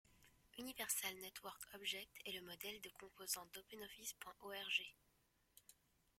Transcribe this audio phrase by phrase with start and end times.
[0.57, 4.95] Universal Network Object est le modèle de composants d’OpenOffice.org.